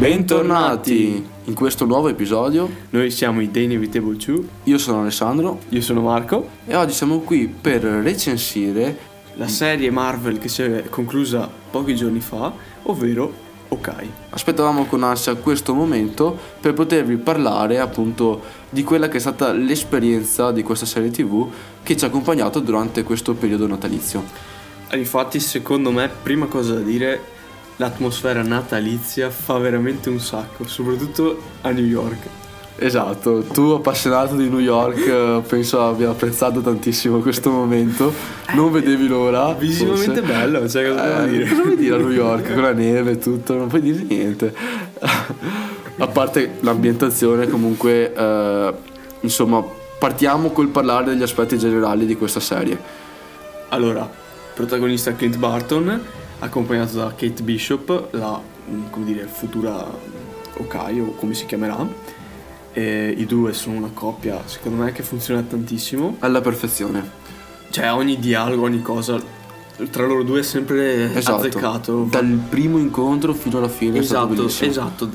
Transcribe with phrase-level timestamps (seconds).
[0.00, 2.66] Bentornati in questo nuovo episodio.
[2.88, 6.48] Noi siamo i The Inevitable 2, Io sono Alessandro io sono Marco.
[6.64, 8.98] e oggi siamo qui per recensire
[9.34, 12.50] La serie Marvel che si è conclusa pochi giorni fa,
[12.84, 13.30] ovvero
[13.68, 14.10] Okai.
[14.30, 20.50] Aspettavamo con ansia questo momento per potervi parlare appunto di quella che è stata l'esperienza
[20.50, 21.46] di questa serie tv
[21.82, 24.24] che ci ha accompagnato durante questo periodo natalizio.
[24.92, 27.38] Infatti, secondo me, prima cosa da dire,
[27.80, 32.18] l'atmosfera natalizia fa veramente un sacco, soprattutto a New York.
[32.76, 38.12] Esatto, tu appassionato di New York eh, penso abbia apprezzato tantissimo questo momento,
[38.54, 39.52] non vedevi l'ora.
[39.54, 40.32] Visivamente forse.
[40.32, 41.48] bello, cioè cosa devo Eh, dire?
[41.48, 43.54] Cosa vuoi dire a New York con la neve e tutto?
[43.56, 44.54] Non puoi dire niente.
[45.98, 48.74] a parte l'ambientazione, comunque, eh,
[49.20, 49.62] insomma,
[49.98, 52.78] partiamo col parlare degli aspetti generali di questa serie.
[53.68, 54.08] Allora,
[54.54, 56.02] protagonista Clint Barton,
[56.40, 59.86] accompagnato da Kate Bishop, la, mm, come dire, futura
[60.58, 61.86] Okai o come si chiamerà.
[62.72, 66.16] E I due sono una coppia, secondo me, che funziona tantissimo.
[66.20, 67.18] Alla perfezione.
[67.70, 69.38] Cioè, ogni dialogo, ogni cosa
[69.90, 71.38] tra loro due è sempre Esatto.
[71.38, 72.06] azzeccato.
[72.10, 75.10] Dal primo incontro fino alla fine è stato Esatto, esatto.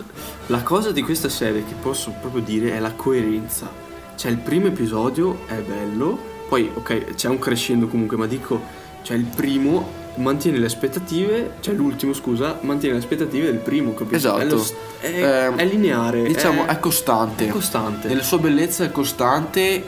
[0.47, 3.69] La cosa di questa serie che posso proprio dire è la coerenza.
[4.15, 6.17] Cioè, il primo episodio è bello,
[6.47, 8.59] poi, ok, c'è un crescendo comunque, ma dico,
[9.03, 14.15] cioè, il primo mantiene le aspettative, cioè l'ultimo, scusa, mantiene le aspettative del primo, capito?
[14.15, 14.39] Esatto.
[14.39, 16.23] È, lo s- è- Ehm, è lineare.
[16.23, 17.47] Diciamo, è, è costante.
[17.47, 18.07] è costante.
[18.07, 19.83] Nella sua bellezza è costante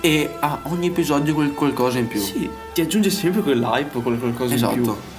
[0.00, 2.20] e a ogni episodio quel qualcosa in più.
[2.20, 4.82] Sì, ti aggiunge sempre quell'hype, quel qualcosa in più.
[4.82, 5.12] Esatto.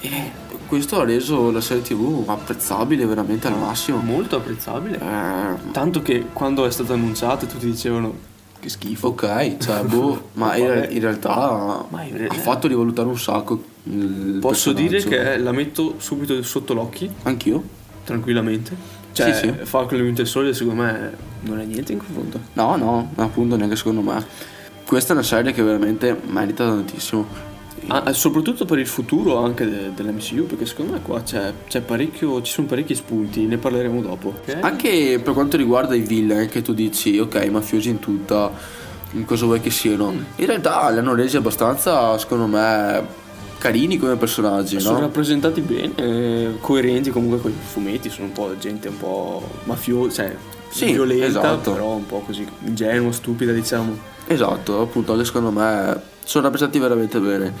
[0.00, 3.98] E questo ha reso la serie tv apprezzabile veramente al massimo.
[3.98, 4.98] Molto apprezzabile.
[4.98, 9.08] Eh, Tanto che quando è stato annunciato tutti dicevano che schifo.
[9.08, 13.62] ok, cioè, boh, ma in, in realtà Ma in ha realtà- fatto rivalutare un sacco
[14.40, 17.80] Posso dire che la metto subito sotto l'occhio, Anch'io?
[18.04, 18.74] tranquillamente.
[19.12, 19.52] Cioè, Sì, sì.
[19.64, 21.12] Falcon e Winter Soldier secondo me
[21.42, 22.40] non è niente in confronto.
[22.54, 24.24] No, no, appunto neanche secondo me.
[24.86, 27.50] Questa è una serie che veramente merita tantissimo.
[27.88, 32.40] Ah, soprattutto per il futuro anche de- dell'MCU, perché secondo me qua c'è, c'è parecchio,
[32.42, 34.34] ci sono parecchi spunti, ne parleremo dopo.
[34.40, 34.58] ok?
[34.60, 38.52] Anche per quanto riguarda i villain, che tu dici, ok, mafiosi in tutta,
[39.12, 40.12] in cosa vuoi che siano.
[40.36, 43.04] In realtà li hanno resi abbastanza, secondo me,
[43.62, 45.04] carini come personaggi, Sono no?
[45.04, 50.24] rappresentati bene, eh, coerenti comunque con i fumetti, sono un po' gente un po' mafiosa,
[50.24, 50.36] cioè
[50.68, 51.70] Sì, violenta, esatto.
[51.70, 53.96] però un po' così ingenua, stupida diciamo.
[54.26, 57.52] Esatto, appunto, anche secondo me sono rappresentati veramente bene.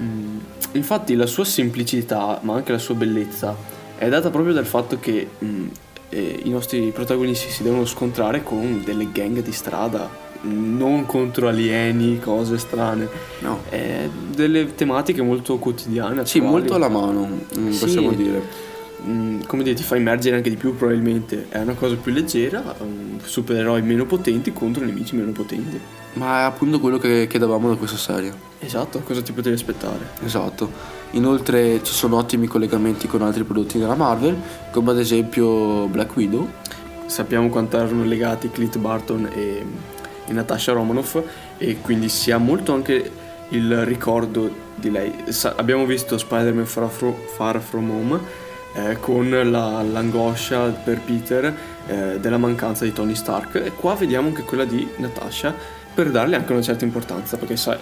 [0.00, 0.38] Mm,
[0.72, 3.54] Infatti la sua semplicità, ma anche la sua bellezza,
[3.98, 5.66] è data proprio dal fatto che mm,
[6.08, 10.08] eh, i nostri protagonisti si devono scontrare con delle gang di strada,
[10.42, 13.08] non contro alieni, cose strane,
[13.40, 13.60] No.
[13.70, 16.24] eh, delle tematiche molto quotidiane.
[16.26, 16.56] Sì, attuali.
[16.56, 17.78] molto alla mano, mm, Sì.
[17.84, 18.70] possiamo dire.
[19.04, 21.46] Mm, come dire, ti fa immergere anche di più probabilmente.
[21.48, 25.78] È una cosa più leggera, um, supereroi meno potenti contro nemici meno potenti.
[26.14, 28.32] Ma è appunto quello che chiedevamo da questa serie.
[28.60, 30.10] Esatto, cosa ti potevi aspettare?
[30.24, 30.70] Esatto.
[31.12, 34.36] Inoltre ci sono ottimi collegamenti con altri prodotti della Marvel,
[34.70, 36.48] come ad esempio Black Widow.
[37.06, 39.62] sappiamo quanto erano legati Clint Barton e,
[40.26, 41.20] e Natasha Romanoff
[41.58, 43.10] e quindi si ha molto anche
[43.50, 45.12] il ricordo di lei.
[45.28, 48.20] Sa- abbiamo visto Spider-Man Far, Fro- Far From Home
[48.74, 51.54] eh, con la- l'angoscia per Peter
[51.86, 55.54] eh, della mancanza di Tony Stark e qua vediamo anche quella di Natasha
[55.94, 57.76] per darle anche una certa importanza perché sai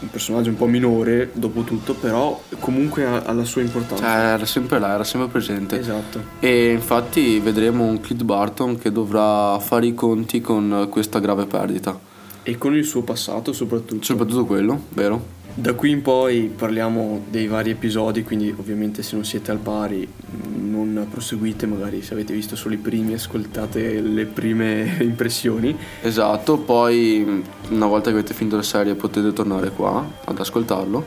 [0.00, 4.14] un personaggio un po' minore dopo tutto però comunque ha, ha la sua importanza Cioè,
[4.34, 5.78] era sempre là, era sempre presente.
[5.78, 11.46] esatto E infatti vedremo un Clint Barton che dovrà fare i conti con questa grave
[11.46, 11.98] perdita.
[12.42, 15.36] e con il suo passato soprattutto Soprattutto quello, vero?
[15.58, 20.06] Da qui in poi parliamo dei vari episodi, quindi ovviamente se non siete al pari
[20.06, 25.76] mh, non proseguite, magari se avete visto solo i primi ascoltate le prime impressioni.
[26.00, 31.04] Esatto, poi una volta che avete finito la serie potete tornare qua ad ascoltarlo.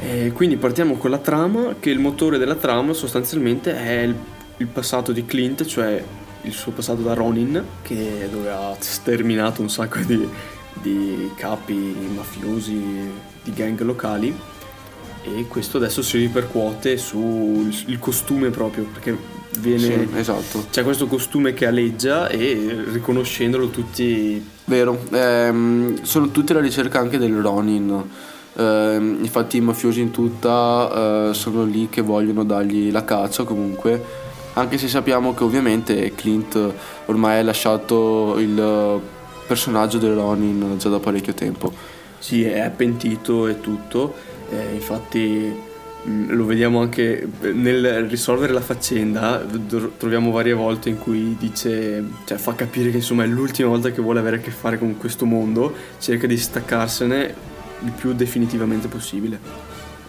[0.00, 4.14] E quindi partiamo con la trama, che il motore della trama sostanzialmente è il,
[4.56, 6.02] il passato di Clint, cioè
[6.40, 10.26] il suo passato da Ronin, che dove ha sterminato un sacco di,
[10.80, 12.82] di capi mafiosi,
[13.42, 14.34] di gang locali.
[15.24, 19.16] E questo adesso si ripercuote sul costume proprio, perché
[19.60, 19.78] viene...
[19.78, 20.66] Sì, esatto.
[20.70, 24.44] C'è questo costume che aleggia e riconoscendolo tutti...
[24.64, 28.10] Vero, ehm, sono tutti alla ricerca anche del Ronin.
[28.54, 34.02] Ehm, infatti i mafiosi in tutta eh, sono lì che vogliono dargli la caccia comunque.
[34.54, 36.58] Anche se sappiamo che ovviamente Clint
[37.06, 39.00] ormai ha lasciato il
[39.52, 41.72] personaggio del Ronin già da parecchio tempo.
[42.18, 44.14] Sì, è pentito e tutto,
[44.50, 45.70] eh, infatti
[46.04, 49.40] Mm, lo vediamo anche nel risolvere la faccenda,
[49.96, 54.02] troviamo varie volte in cui dice, cioè fa capire che insomma è l'ultima volta che
[54.02, 57.34] vuole avere a che fare con questo mondo, cerca di staccarsene
[57.84, 59.38] il più definitivamente possibile.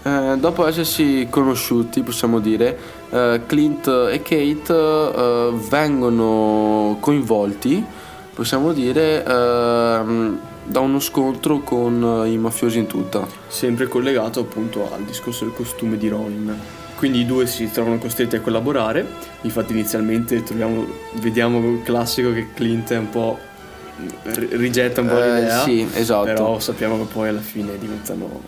[0.01, 2.75] Eh, dopo essersi conosciuti, possiamo dire,
[3.11, 7.85] eh, Clint e Kate eh, vengono coinvolti,
[8.33, 13.27] possiamo dire, ehm, da uno scontro con i mafiosi in tutta.
[13.47, 16.57] Sempre collegato appunto al discorso del costume di Ronin.
[16.95, 19.05] Quindi i due si trovano costretti a collaborare,
[19.41, 23.37] infatti inizialmente troviamo, vediamo il classico che Clint è un po'
[24.23, 26.23] rigetta un po' eh, l'idea, sì, esatto.
[26.23, 28.41] però sappiamo che poi alla fine diventano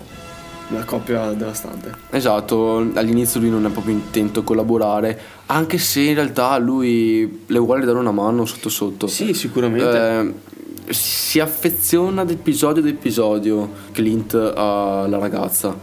[0.69, 1.93] una coppia devastante.
[2.09, 7.59] Esatto, all'inizio lui non è proprio intento a collaborare, anche se in realtà lui le
[7.59, 9.07] vuole dare una mano sotto sotto.
[9.07, 9.97] Sì, sicuramente.
[9.97, 15.75] Eh, si affeziona ad episodio ad episodio Clint alla ragazza,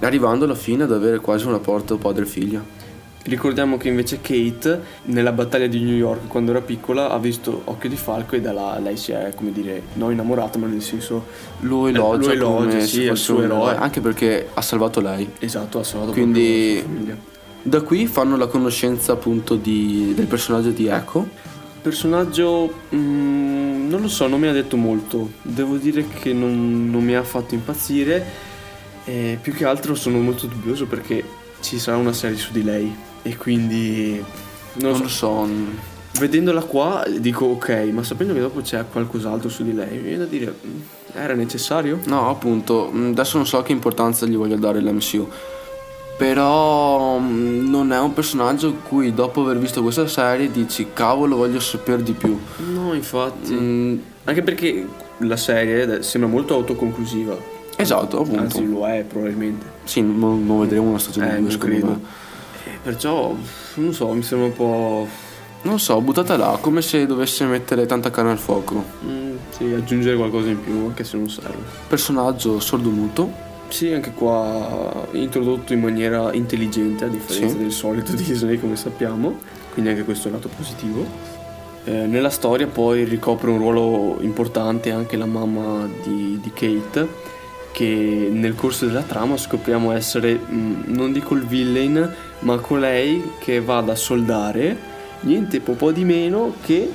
[0.00, 2.76] arrivando alla fine ad avere quasi un rapporto padre-figlio.
[3.28, 7.90] Ricordiamo che invece Kate nella battaglia di New York quando era piccola ha visto Occhio
[7.90, 11.26] di Falco e da là lei si è come dire non innamorata ma nel senso
[11.60, 13.76] lo elogia, lo elogia sì, è il suo eroe.
[13.76, 15.30] anche perché ha salvato lei.
[15.40, 17.16] Esatto ha salvato quindi la famiglia.
[17.64, 21.28] da qui fanno la conoscenza appunto di, del personaggio di Echo.
[21.82, 25.32] Personaggio mm, non lo so non mi ha detto molto.
[25.42, 28.46] Devo dire che non, non mi ha fatto impazzire.
[29.04, 31.22] E più che altro sono molto dubbioso perché
[31.60, 34.22] ci sarà una serie su di lei e quindi
[34.74, 35.46] non, non lo so.
[36.18, 40.18] Vedendola qua dico ok, ma sapendo che dopo c'è qualcos'altro su di lei, mi viene
[40.18, 40.80] da dire mm,
[41.12, 42.00] era necessario?
[42.06, 45.28] No, appunto, mm, adesso non so che importanza gli voglio dare l'MCU.
[46.16, 51.60] Però mm, non è un personaggio cui dopo aver visto questa serie dici cavolo voglio
[51.60, 52.36] sapere di più.
[52.72, 53.52] No, infatti.
[53.52, 53.98] Mm.
[54.24, 54.86] Anche perché
[55.18, 57.36] la serie sembra molto autoconclusiva.
[57.76, 58.40] Esatto, appunto.
[58.40, 59.64] Anzi lo è probabilmente.
[59.84, 62.26] Sì, non, non vedremo una stagione eh, 2 secondo me.
[62.82, 63.34] Perciò,
[63.74, 65.08] non so, mi sembra un po'...
[65.62, 68.84] Non so, buttata là, come se dovesse mettere tanta carne al fuoco.
[69.04, 71.62] Mm, sì, aggiungere qualcosa in più, anche se non serve.
[71.88, 73.46] Personaggio sordomuto.
[73.68, 77.62] Sì, anche qua introdotto in maniera intelligente, a differenza sì.
[77.62, 79.38] del solito Disney, come sappiamo.
[79.72, 81.04] Quindi anche questo è un lato positivo.
[81.84, 87.08] Eh, nella storia poi ricopre un ruolo importante anche la mamma di, di Kate
[87.72, 93.60] che nel corso della trama scopriamo essere, mm, non dico il villain, ma colei che
[93.60, 96.90] va a soldare niente po' di meno che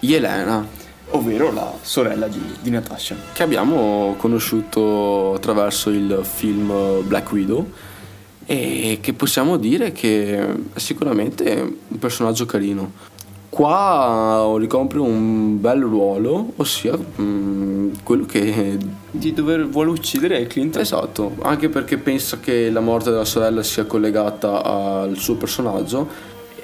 [0.00, 0.66] Yelena,
[1.10, 3.16] ovvero la sorella di, di Natasha.
[3.32, 7.70] Che abbiamo conosciuto attraverso il film Black Widow
[8.46, 10.38] e che possiamo dire che
[10.72, 13.12] è sicuramente un personaggio carino.
[13.54, 18.76] Qua ricopre un bel ruolo, ossia mh, mm, quello che...
[19.12, 20.76] Di dover vuole uccidere Clint.
[20.76, 26.08] Esatto, anche perché pensa che la morte della sorella sia collegata al suo personaggio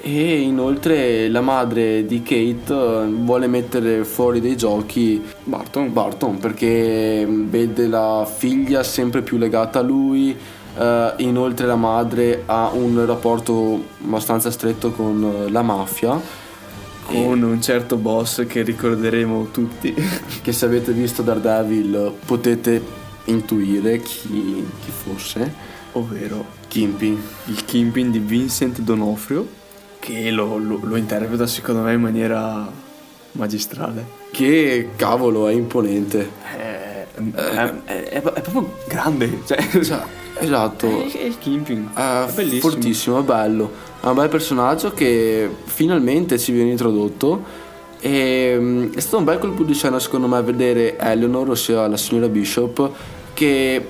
[0.01, 7.25] e inoltre la madre di Kate eh, vuole mettere fuori dei giochi Barton, Barton perché
[7.25, 10.35] vede la figlia sempre più legata a lui.
[10.73, 16.41] Uh, inoltre la madre ha un rapporto abbastanza stretto con la mafia
[17.05, 19.93] con un certo boss che ricorderemo tutti.
[20.41, 22.81] che se avete visto Daredevil potete
[23.25, 25.69] intuire chi, chi fosse.
[25.93, 27.21] Ovvero Kimpin.
[27.45, 29.47] Il Kimpin di Vincent Donofrio,
[29.99, 32.71] che lo, lo, lo interpreta secondo me in maniera
[33.33, 34.19] magistrale.
[34.31, 36.29] Che cavolo è imponente.
[36.55, 39.41] È, è, è, è proprio grande.
[39.45, 40.20] Cioè, esatto.
[41.11, 41.91] È, il Kimpin.
[41.93, 42.71] È, è bellissimo.
[42.71, 47.69] Fortissimo, è bello è un bel personaggio che finalmente ci viene introdotto
[47.99, 51.97] e mm, è stato un bel colpo di scena secondo me vedere Eleanor, ossia la
[51.97, 52.89] signora Bishop,
[53.33, 53.85] che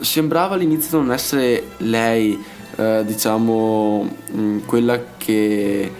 [0.00, 2.42] sembrava all'inizio non essere lei,
[2.76, 5.92] eh, diciamo, mm, quella che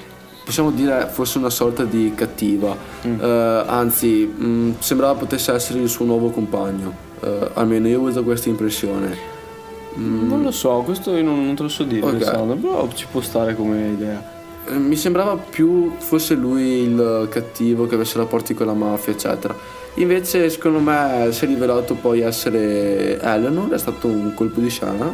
[0.42, 2.74] possiamo dire fosse una sorta di cattiva,
[3.06, 3.20] mm.
[3.20, 8.22] eh, anzi mh, sembrava potesse essere il suo nuovo compagno, eh, almeno io ho avuto
[8.22, 9.31] questa impressione.
[9.98, 10.28] Mm.
[10.28, 12.16] Non lo so, questo io non, non te lo so dire, okay.
[12.16, 14.40] Alessandro, però ci può stare come idea.
[14.68, 19.54] Eh, mi sembrava più fosse lui il cattivo che avesse rapporti con la mafia, eccetera.
[19.94, 25.12] Invece, secondo me, si è rivelato poi essere Eleanor, è stato un colpo di scena,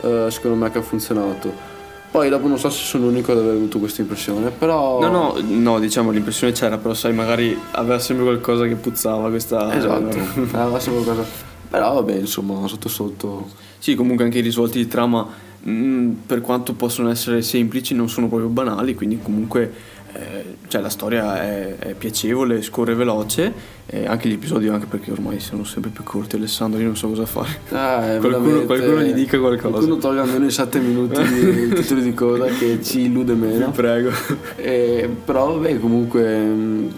[0.00, 1.76] eh, secondo me che ha funzionato.
[2.10, 4.98] Poi dopo non so se sono l'unico ad aver avuto questa impressione, però...
[4.98, 9.76] No, no, no, diciamo l'impressione c'era, però sai, magari aveva sempre qualcosa che puzzava questa...
[9.76, 10.16] Esatto,
[10.56, 11.47] aveva sempre qualcosa...
[11.68, 13.48] Però vabbè, insomma, sotto sotto.
[13.78, 15.26] Sì, comunque anche i risvolti di trama,
[15.62, 20.80] mh, mm, per quanto possono essere semplici, non sono proprio banali, quindi comunque eh, cioè
[20.80, 23.52] la storia è, è piacevole, scorre veloce,
[23.86, 27.08] eh, anche gli episodi, anche perché ormai sono sempre più corti, Alessandro, io non so
[27.08, 27.60] cosa fare.
[27.70, 29.68] Ah, qualcuno, qualcuno, gli dica qualcosa.
[29.68, 33.66] Qualcuno tolga almeno i 7 minuti di titoli di coda che ci illude meno.
[33.66, 34.10] Vi prego.
[34.56, 36.92] Eh, però vabbè, comunque, mh,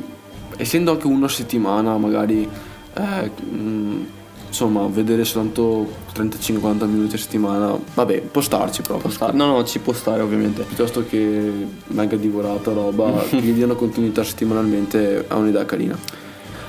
[0.56, 2.48] essendo anche una settimana, magari...
[2.94, 4.06] Eh, mh,
[4.50, 8.98] insomma, vedere soltanto 35-40 minuti a settimana, vabbè, può starci però.
[8.98, 9.32] Può stare.
[9.32, 10.62] No, no, ci può stare ovviamente.
[10.62, 15.98] Piuttosto che mega divorata roba, che gli diano continuità settimanalmente è un'idea carina.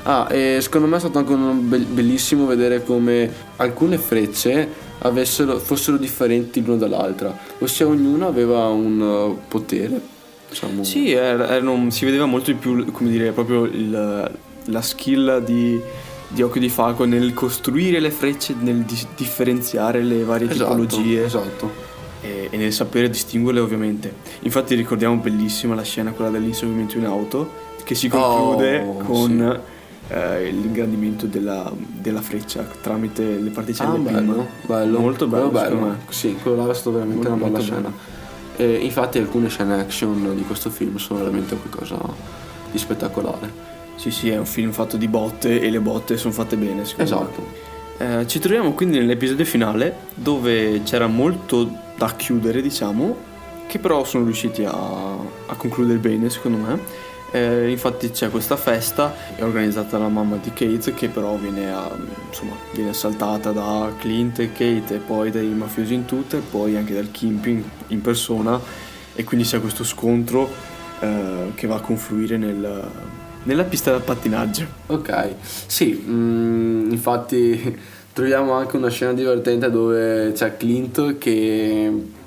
[0.04, 6.64] Ah, e secondo me è stato anche bellissimo vedere come alcune frecce avessero, fossero differenti
[6.64, 10.20] l'una dall'altra, ossia ognuna aveva un uh, potere.
[10.50, 10.84] Diciamo.
[10.84, 14.32] Sì, era, era, si vedeva molto di più, come dire, proprio il,
[14.66, 15.80] la skill di
[16.34, 21.26] di Occhio di Falco nel costruire le frecce, nel di- differenziare le varie esatto, tipologie.
[21.26, 21.90] Esatto.
[22.22, 24.14] E, e, nel sapere distinguerle ovviamente.
[24.42, 27.52] Infatti ricordiamo bellissima la scena, quella dell'inseguimento in auto,
[27.84, 29.62] che si conclude oh, con
[30.08, 30.14] sì.
[30.14, 35.76] eh, l'ingrandimento della, della, freccia tramite le particelle ah, bello, bello, Molto bello, bello.
[35.76, 35.98] bello.
[36.10, 37.94] Sì, quello là è stato veramente molto, una bella scena.
[38.56, 41.98] E infatti alcune scene action di questo film sono veramente qualcosa
[42.72, 43.72] di spettacolare.
[44.02, 47.04] Sì, sì, è un film fatto di botte e le botte sono fatte bene, secondo
[47.04, 47.48] esatto.
[48.00, 48.22] me.
[48.22, 53.16] Eh, ci troviamo quindi nell'episodio finale dove c'era molto da chiudere, diciamo,
[53.68, 56.80] che però sono riusciti a, a concludere bene, secondo me.
[57.32, 61.88] Eh, infatti c'è questa festa, è organizzata dalla mamma di Kate, che però viene, a,
[62.28, 66.76] insomma, viene assaltata da Clint e Kate e poi dai mafiosi in tutto e poi
[66.76, 68.60] anche dal Kimping in persona
[69.14, 70.50] e quindi c'è questo scontro
[71.02, 72.90] eh, che va a confluire nel,
[73.44, 74.66] nella pista da pattinaggio.
[74.88, 75.36] Ok,
[75.68, 77.78] sì, mh, mm, infatti
[78.14, 82.20] troviamo anche una scena divertente dove c'è Clint che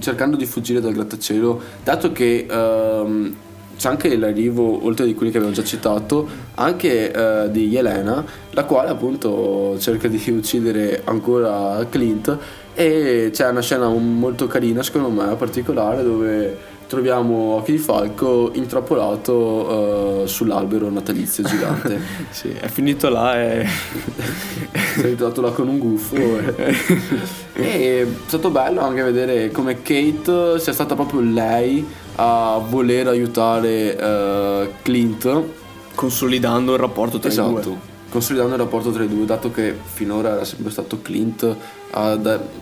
[0.00, 3.34] cercando di fuggire dal grattacielo, dato che um,
[3.76, 8.64] c'è anche l'arrivo, oltre di quelli che abbiamo già citato, anche uh, di Elena, la
[8.64, 12.38] quale appunto cerca di uccidere ancora Clint
[12.74, 16.56] e c'è una scena molto carina secondo me, particolare, dove
[16.92, 21.98] troviamo di Falco intrappolato uh, sull'albero natalizio gigante.
[22.28, 23.66] sì, è finito là e...
[24.94, 26.16] si è ritrovato là con un gufo.
[26.16, 26.76] E...
[27.56, 31.82] e è stato bello anche vedere come Kate sia stata proprio lei
[32.16, 35.44] a voler aiutare uh, Clint.
[35.94, 37.58] Consolidando il rapporto tra esatto.
[37.58, 37.76] i due.
[38.10, 41.56] Consolidando il rapporto tra i due, dato che finora era sempre stato Clint
[41.92, 42.10] a,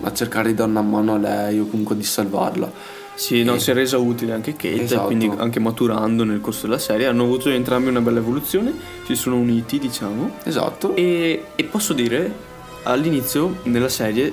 [0.03, 3.71] a cercare di dare una mano a lei o comunque di salvarla sì, no, si
[3.71, 5.05] è resa utile anche Kate, esatto.
[5.05, 8.73] quindi anche maturando nel corso della serie hanno avuto entrambi una bella evoluzione,
[9.05, 10.37] si sono uniti diciamo.
[10.43, 10.97] Esatto.
[10.97, 12.33] E, e posso dire,
[12.85, 14.33] all'inizio nella serie,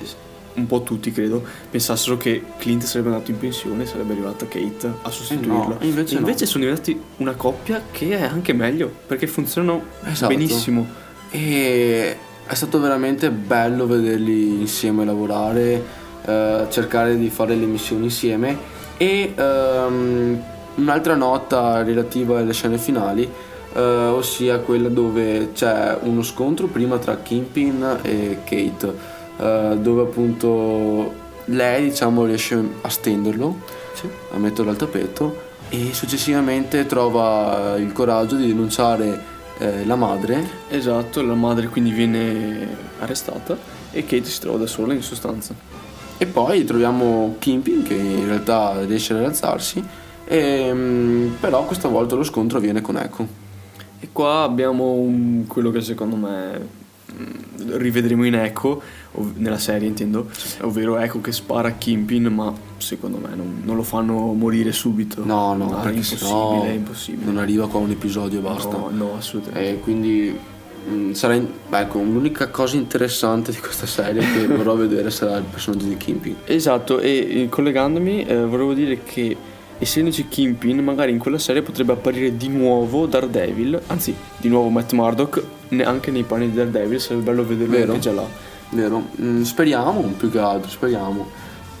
[0.54, 4.90] un po' tutti credo, pensassero che Clint sarebbe andato in pensione e sarebbe arrivata Kate
[5.02, 5.80] a sostituirlo.
[5.80, 6.50] Eh no, invece, invece no.
[6.50, 10.34] sono diventati una coppia che è anche meglio, perché funzionano esatto.
[10.34, 10.86] benissimo.
[11.28, 12.16] E
[12.46, 15.84] è stato veramente bello vederli insieme lavorare,
[16.24, 20.42] eh, cercare di fare le missioni insieme e um,
[20.74, 23.30] un'altra nota relativa alle scene finali,
[23.72, 28.94] uh, ossia quella dove c'è uno scontro prima tra Kimpin e Kate,
[29.36, 33.56] uh, dove appunto lei diciamo riesce a stenderlo,
[33.94, 34.06] sì.
[34.32, 40.48] a metterlo al tappeto e successivamente trova il coraggio di denunciare eh, la madre.
[40.68, 42.66] Esatto, la madre quindi viene
[43.00, 43.56] arrestata
[43.90, 45.54] e Kate si trova da sola in sostanza.
[46.20, 49.82] E poi troviamo Kimping che in realtà riesce a rialzarsi,
[50.24, 53.26] e, ehm, però questa volta lo scontro avviene con Echo.
[54.00, 56.68] E qua abbiamo un, quello che secondo me
[57.12, 58.82] mm, rivedremo in Echo,
[59.34, 60.28] nella serie intendo,
[60.62, 65.24] ovvero Echo che spara a Kimpin, ma secondo me non, non, lo fanno morire subito.
[65.24, 67.24] No, no, no è impossibile, no, è impossibile.
[67.24, 68.76] Non arriva qua un episodio e basta.
[68.76, 69.70] No, no, assolutamente.
[69.70, 70.38] E quindi
[71.12, 75.44] sarà in, beh, ecco, l'unica cosa interessante di questa serie che vorrò vedere sarà il
[75.44, 76.36] personaggio di Kimpin.
[76.44, 79.36] Esatto, e collegandomi eh, volevo dire che
[79.78, 84.92] essendoci Kimpin, magari in quella serie potrebbe apparire di nuovo Daredevil, anzi, di nuovo Matt
[84.92, 85.42] Murdock,
[85.84, 87.92] anche nei panni di Daredevil, sarebbe bello vederlo Vero.
[87.92, 88.26] anche già là.
[88.70, 91.30] Vero, mm, speriamo, più che altro, speriamo.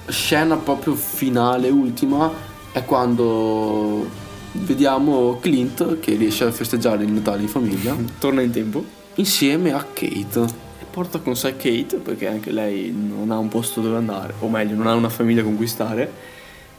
[0.06, 2.30] Scena proprio finale, ultima,
[2.72, 4.26] è quando
[4.60, 7.96] vediamo Clint che riesce a festeggiare il Natale in famiglia.
[8.18, 8.84] Torna in tempo
[9.14, 10.66] insieme a Kate.
[10.80, 14.48] E porta con sé Kate perché anche lei non ha un posto dove andare, o
[14.48, 16.12] meglio, non ha una famiglia con cui stare,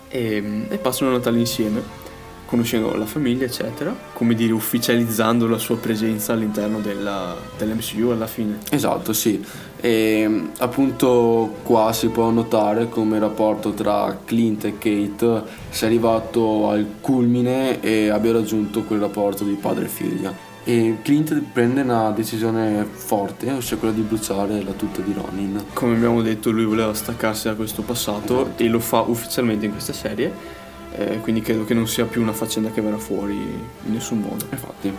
[0.08, 2.08] e, e passano il Natale insieme.
[2.50, 8.58] Conoscendo la famiglia, eccetera, come dire, ufficializzando la sua presenza all'interno della, dell'MCU alla fine.
[8.72, 9.40] Esatto, sì.
[9.80, 16.70] E appunto qua si può notare come il rapporto tra Clint e Kate sia arrivato
[16.70, 20.34] al culmine e abbia raggiunto quel rapporto di padre e figlia.
[20.64, 25.66] E Clint prende una decisione forte, ossia quella di bruciare la tuta di Ronin.
[25.74, 28.64] Come abbiamo detto, lui voleva staccarsi da questo passato Esatto.
[28.64, 30.58] e lo fa ufficialmente in questa serie.
[30.96, 34.46] Eh, quindi credo che non sia più una faccenda che verrà fuori in nessun modo.
[34.50, 34.92] Infatti,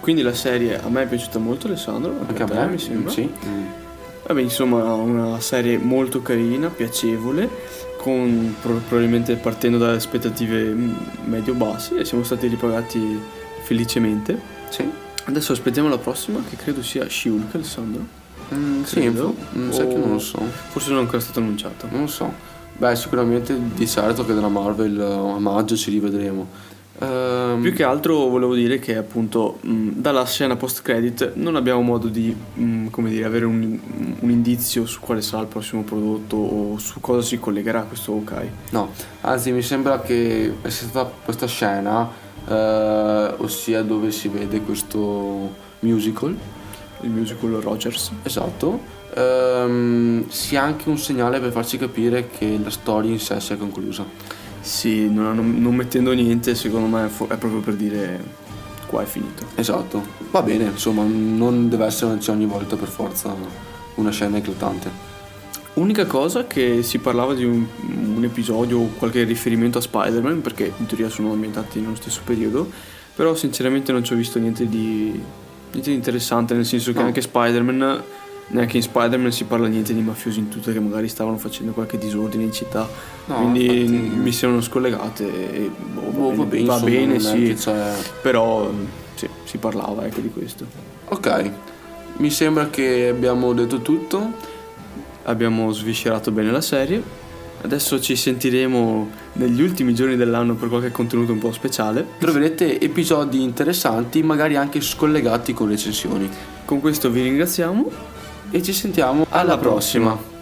[0.00, 2.14] Quindi la serie a me è piaciuta molto, Alessandro.
[2.26, 3.10] Anche, anche a me mi sembra.
[3.10, 3.22] Sì.
[3.46, 3.64] Mm.
[4.26, 7.48] Vabbè, insomma, una serie molto carina, piacevole,
[7.98, 10.92] con pro- probabilmente partendo dalle aspettative mm,
[11.24, 13.18] medio-basse e siamo stati ripagati
[13.62, 14.38] felicemente.
[14.68, 14.88] Sì.
[15.24, 18.22] Adesso aspettiamo la prossima, che credo sia Shulk, Alessandro.
[18.54, 19.34] Mm, sì, Credo.
[19.56, 20.38] mm, sai che non lo so.
[20.68, 21.88] Forse non è ancora stato annunciato.
[21.90, 22.32] Non lo so.
[22.76, 26.72] Beh, sicuramente di certo che della Marvel eh, a maggio ci rivedremo.
[26.98, 31.82] Ehm, Più che altro volevo dire che appunto mh, dalla scena post credit non abbiamo
[31.82, 33.78] modo di mh, come dire, avere un,
[34.18, 38.50] un indizio su quale sarà il prossimo prodotto o su cosa si collegherà questo Hawkeye.
[38.70, 38.90] No,
[39.22, 42.08] anzi mi sembra che è stata questa scena,
[42.46, 46.36] eh, ossia dove si vede questo musical,
[47.04, 48.10] Il musical Rogers.
[48.22, 48.80] esatto,
[49.14, 54.04] ehm, sia anche un segnale per farci capire che la storia in sé sia conclusa.
[54.60, 58.42] Sì, non, non- mettendo niente, secondo me è, fo- è proprio per dire
[58.86, 59.44] qua è finito.
[59.54, 63.34] Esatto, va bene, insomma, non deve essere cioè, ogni volta per forza
[63.96, 65.12] una scena eclatante.
[65.74, 67.66] Unica cosa che si parlava di un,
[68.14, 72.70] un episodio o qualche riferimento a Spider-Man, perché in teoria sono ambientati nello stesso periodo,
[73.14, 75.20] però sinceramente non ci ho visto niente di,
[75.74, 77.06] niente di interessante, nel senso che No.
[77.06, 78.02] anche Spider-Man,
[78.48, 81.98] neanche in Spider-Man si parla niente di mafiosi in tutte che magari stavano facendo qualche
[81.98, 82.88] disordine in città,
[83.26, 87.46] No, quindi infatti- mi sembrano scollegate e boh, va Boh, bene, va bene, va bene,
[87.46, 88.70] sì, c'è- però
[89.14, 90.66] sì, si parlava ecco di questo.
[91.06, 91.50] Ok,
[92.18, 94.52] mi sembra che abbiamo detto tutto.
[95.26, 97.02] abbiamo sviscerato bene la serie.
[97.64, 102.06] Adesso ci sentiremo negli ultimi giorni dell'anno per qualche contenuto un po' speciale.
[102.18, 106.28] Troverete episodi interessanti, magari anche scollegati con recensioni.
[106.66, 107.90] Con questo vi ringraziamo.
[108.50, 110.10] E ci sentiamo alla, Alla prossima.
[110.10, 110.33] prossima.